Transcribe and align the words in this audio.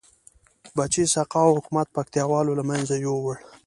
بچه 0.77 1.01
سقاو 1.13 1.55
حکومت 1.57 1.87
پکتيا 1.95 2.23
والو 2.27 2.57
لمنځه 2.59 2.95
یوړ 3.05 3.33